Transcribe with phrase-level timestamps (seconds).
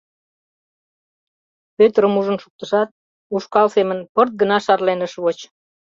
[1.77, 2.89] Пӧтырым ужын шуктышат,
[3.35, 5.37] ушкал семын пырт гына шарлен ыш воч.